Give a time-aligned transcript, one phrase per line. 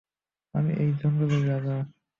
[0.53, 1.77] আমি এই জঙ্গলের রাজা!